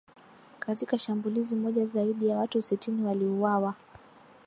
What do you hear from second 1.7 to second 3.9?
zaidi ya watu sitini waliuawa